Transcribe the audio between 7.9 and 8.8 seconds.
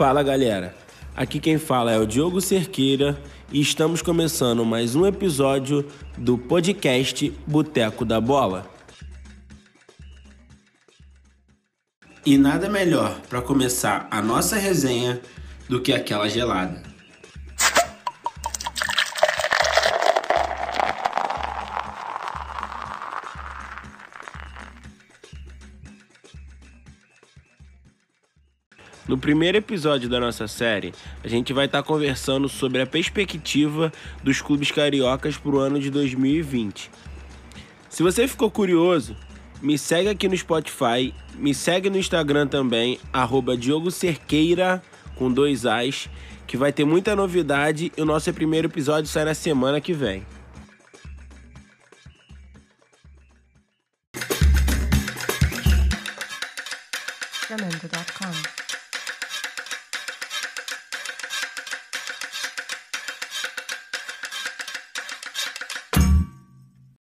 da Bola.